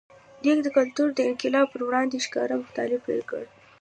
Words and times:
دینګ 0.43 0.59
د 0.63 0.67
کلتوري 0.77 1.21
انقلاب 1.25 1.65
پر 1.71 1.81
وړاندې 1.87 2.17
ښکاره 2.25 2.55
مخالفت 2.63 3.03
پیل 3.05 3.21
کړ. 3.29 3.43